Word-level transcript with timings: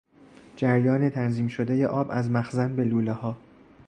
جریان 0.55 1.09
تنظیم 1.09 1.47
شدهی 1.47 1.85
آب 1.85 2.07
از 2.11 2.29
مخزن 2.29 2.75
به 2.75 2.83
لولهها 2.83 3.37